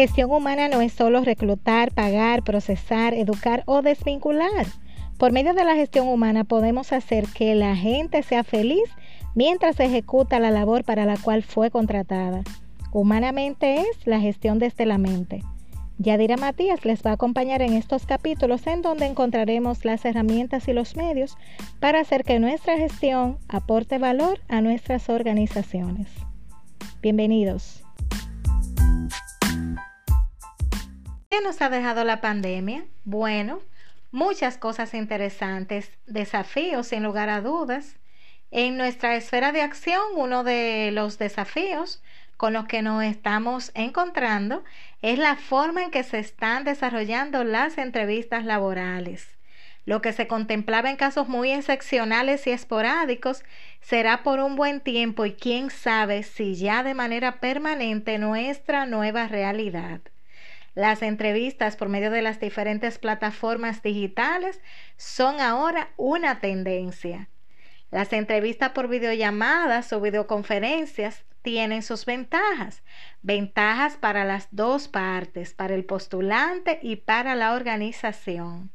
[0.00, 4.64] Gestión humana no es solo reclutar, pagar, procesar, educar o desvincular.
[5.18, 8.88] Por medio de la gestión humana podemos hacer que la gente sea feliz
[9.34, 12.40] mientras ejecuta la labor para la cual fue contratada.
[12.92, 15.42] Humanamente es la gestión desde la mente.
[15.98, 20.72] Yadira Matías les va a acompañar en estos capítulos en donde encontraremos las herramientas y
[20.72, 21.36] los medios
[21.78, 26.08] para hacer que nuestra gestión aporte valor a nuestras organizaciones.
[27.02, 27.84] Bienvenidos.
[31.40, 32.84] ¿Qué nos ha dejado la pandemia?
[33.04, 33.62] Bueno,
[34.10, 37.96] muchas cosas interesantes, desafíos sin lugar a dudas.
[38.50, 42.02] En nuestra esfera de acción, uno de los desafíos
[42.36, 44.64] con los que nos estamos encontrando
[45.00, 49.38] es la forma en que se están desarrollando las entrevistas laborales.
[49.86, 53.44] Lo que se contemplaba en casos muy excepcionales y esporádicos
[53.80, 59.26] será por un buen tiempo y quién sabe si ya de manera permanente nuestra nueva
[59.26, 60.02] realidad.
[60.74, 64.60] Las entrevistas por medio de las diferentes plataformas digitales
[64.96, 67.28] son ahora una tendencia.
[67.90, 72.82] Las entrevistas por videollamadas o videoconferencias tienen sus ventajas.
[73.22, 78.70] Ventajas para las dos partes, para el postulante y para la organización.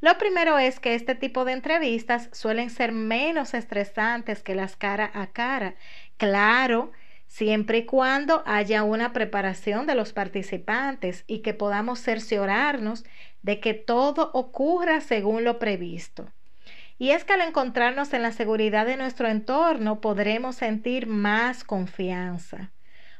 [0.00, 5.10] Lo primero es que este tipo de entrevistas suelen ser menos estresantes que las cara
[5.14, 5.74] a cara.
[6.18, 6.92] Claro,
[7.26, 13.04] siempre y cuando haya una preparación de los participantes y que podamos cerciorarnos
[13.42, 16.32] de que todo ocurra según lo previsto.
[16.98, 22.72] Y es que al encontrarnos en la seguridad de nuestro entorno podremos sentir más confianza.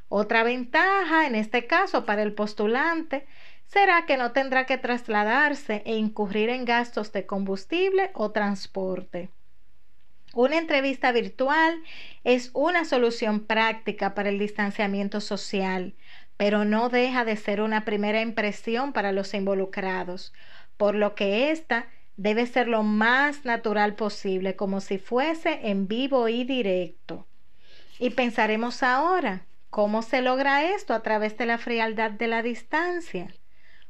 [0.09, 3.27] Otra ventaja, en este caso para el postulante,
[3.65, 9.29] será que no tendrá que trasladarse e incurrir en gastos de combustible o transporte.
[10.37, 11.81] Una entrevista virtual
[12.23, 15.95] es una solución práctica para el distanciamiento social,
[16.37, 20.33] pero no deja de ser una primera impresión para los involucrados,
[20.77, 21.87] por lo que ésta
[22.17, 27.25] debe ser lo más natural posible, como si fuese en vivo y directo.
[27.97, 33.33] Y pensaremos ahora, ¿cómo se logra esto a través de la frialdad de la distancia?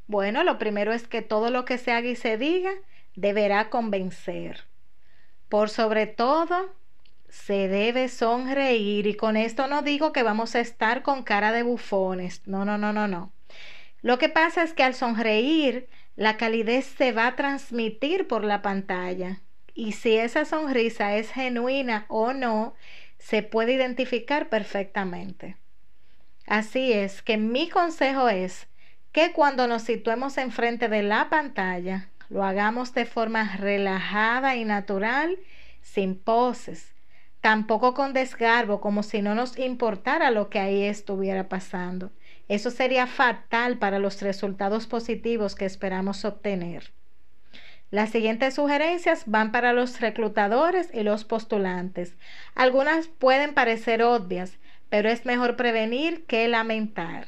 [0.06, 2.72] Bueno, lo primero es que todo lo que se haga y se diga
[3.16, 4.67] deberá convencer.
[5.50, 6.74] Por sobre todo,
[7.30, 11.64] se debe sonreír y con esto no digo que vamos a estar con cara de
[11.64, 12.42] bufones.
[12.46, 13.32] No, no, no, no, no.
[14.02, 18.62] Lo que pasa es que al sonreír, la calidez se va a transmitir por la
[18.62, 19.42] pantalla.
[19.74, 22.74] Y si esa sonrisa es genuina o no,
[23.20, 25.58] se puede identificar perfectamente.
[26.48, 28.68] Así es que mi consejo es
[29.12, 35.38] que cuando nos situemos enfrente de la pantalla, lo hagamos de forma relajada y natural,
[35.82, 36.94] sin poses,
[37.42, 42.12] tampoco con desgarbo, como si no nos importara lo que ahí estuviera pasando.
[42.48, 46.92] Eso sería fatal para los resultados positivos que esperamos obtener.
[47.90, 52.18] Las siguientes sugerencias van para los reclutadores y los postulantes.
[52.54, 54.60] Algunas pueden parecer obvias,
[54.90, 57.28] pero es mejor prevenir que lamentar.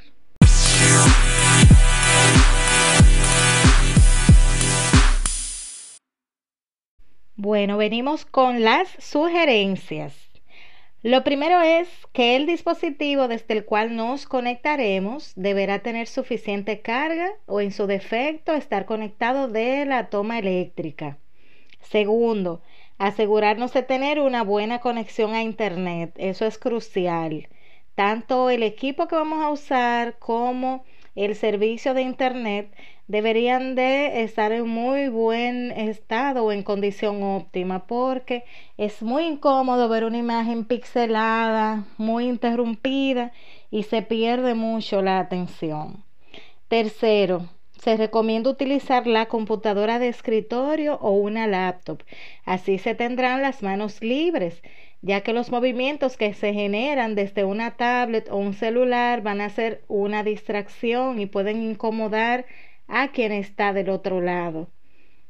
[7.41, 10.13] Bueno, venimos con las sugerencias.
[11.03, 17.31] Lo primero es que el dispositivo desde el cual nos conectaremos deberá tener suficiente carga
[17.45, 21.17] o en su defecto estar conectado de la toma eléctrica.
[21.79, 22.61] Segundo,
[22.97, 26.11] asegurarnos de tener una buena conexión a Internet.
[26.17, 27.47] Eso es crucial.
[27.95, 30.83] Tanto el equipo que vamos a usar como
[31.25, 32.74] el servicio de Internet
[33.07, 38.46] deberían de estar en muy buen estado o en condición óptima porque
[38.78, 43.34] es muy incómodo ver una imagen pixelada, muy interrumpida
[43.69, 46.06] y se pierde mucho la atención.
[46.69, 47.50] Tercero,
[47.81, 52.03] se recomienda utilizar la computadora de escritorio o una laptop.
[52.45, 54.62] Así se tendrán las manos libres
[55.01, 59.50] ya que los movimientos que se generan desde una tablet o un celular van a
[59.50, 62.45] ser una distracción y pueden incomodar
[62.88, 64.68] a quien está del otro lado.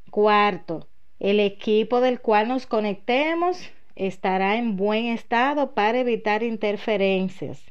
[0.10, 0.88] Cuarto,
[1.20, 7.62] el equipo del cual nos conectemos estará en buen estado para evitar interferencias.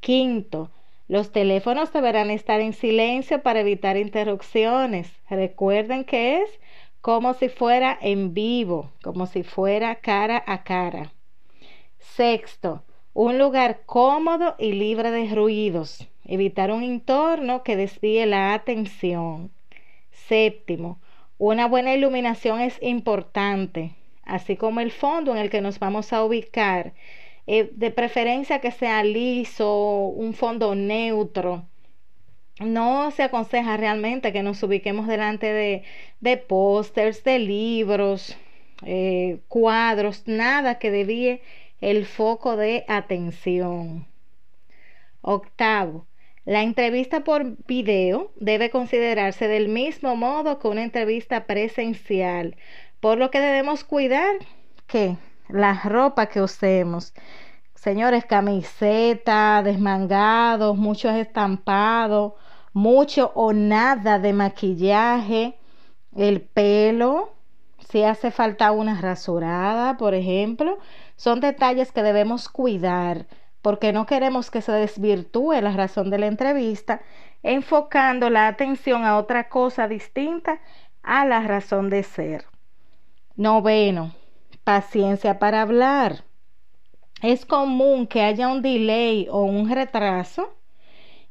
[0.00, 0.70] Quinto,
[1.10, 5.10] los teléfonos deberán estar en silencio para evitar interrupciones.
[5.28, 6.60] Recuerden que es
[7.00, 11.12] como si fuera en vivo, como si fuera cara a cara.
[11.98, 16.06] Sexto, un lugar cómodo y libre de ruidos.
[16.24, 19.50] Evitar un entorno que desvíe la atención.
[20.12, 21.00] Séptimo,
[21.38, 26.22] una buena iluminación es importante, así como el fondo en el que nos vamos a
[26.22, 26.92] ubicar.
[27.46, 29.68] Eh, de preferencia que sea liso,
[30.08, 31.66] un fondo neutro.
[32.60, 35.82] no se aconseja realmente que nos ubiquemos delante de,
[36.20, 38.36] de pósters, de libros,
[38.84, 41.40] eh, cuadros, nada que desvíe
[41.80, 44.06] el foco de atención.
[45.22, 46.06] Octavo,
[46.44, 52.56] la entrevista por video debe considerarse del mismo modo que una entrevista presencial,
[53.00, 54.34] por lo que debemos cuidar
[54.86, 55.16] que
[55.52, 57.14] la ropa que usemos,
[57.74, 62.34] señores, camiseta, desmangados, muchos estampados,
[62.72, 65.58] mucho o nada de maquillaje,
[66.16, 67.34] el pelo,
[67.88, 70.78] si hace falta una rasurada, por ejemplo,
[71.16, 73.26] son detalles que debemos cuidar
[73.62, 77.02] porque no queremos que se desvirtúe la razón de la entrevista,
[77.42, 80.60] enfocando la atención a otra cosa distinta
[81.02, 82.44] a la razón de ser.
[83.36, 84.14] Noveno,
[84.70, 86.22] paciencia para hablar.
[87.22, 90.54] Es común que haya un delay o un retraso.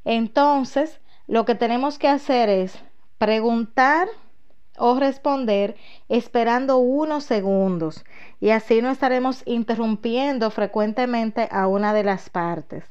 [0.03, 2.77] Entonces, lo que tenemos que hacer es
[3.17, 4.09] preguntar
[4.77, 5.77] o responder
[6.09, 8.03] esperando unos segundos
[8.41, 12.83] y así no estaremos interrumpiendo frecuentemente a una de las partes.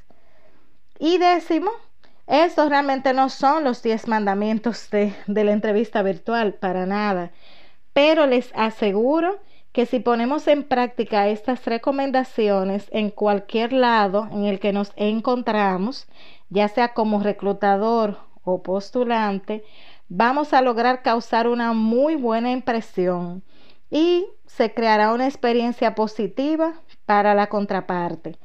[0.98, 1.72] Y décimo,
[2.26, 7.32] estos realmente no son los diez mandamientos de, de la entrevista virtual, para nada,
[7.92, 9.40] pero les aseguro
[9.72, 16.06] que si ponemos en práctica estas recomendaciones en cualquier lado en el que nos encontramos,
[16.48, 19.64] ya sea como reclutador o postulante,
[20.08, 23.42] vamos a lograr causar una muy buena impresión
[23.90, 26.74] y se creará una experiencia positiva
[27.06, 28.38] para la contraparte.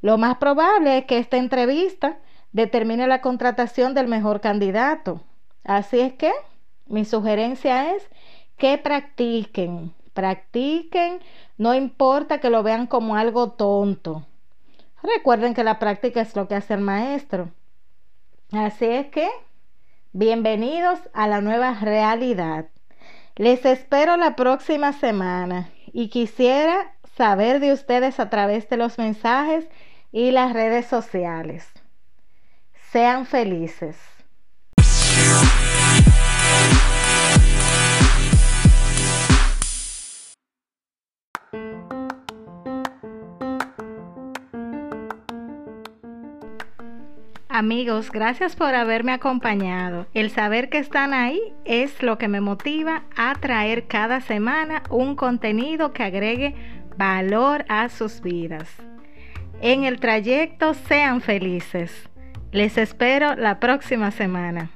[0.00, 2.18] Lo más probable es que esta entrevista
[2.52, 5.22] determine la contratación del mejor candidato.
[5.64, 6.32] Así es que
[6.86, 8.08] mi sugerencia es
[8.56, 11.20] que practiquen, practiquen,
[11.58, 14.26] no importa que lo vean como algo tonto.
[15.04, 17.52] Recuerden que la práctica es lo que hace el maestro.
[18.50, 19.28] Así es que
[20.18, 22.70] Bienvenidos a la nueva realidad.
[23.34, 29.68] Les espero la próxima semana y quisiera saber de ustedes a través de los mensajes
[30.12, 31.68] y las redes sociales.
[32.90, 34.15] Sean felices.
[47.56, 50.06] Amigos, gracias por haberme acompañado.
[50.12, 55.16] El saber que están ahí es lo que me motiva a traer cada semana un
[55.16, 56.54] contenido que agregue
[56.98, 58.68] valor a sus vidas.
[59.62, 62.10] En el trayecto sean felices.
[62.52, 64.70] Les espero la próxima semana.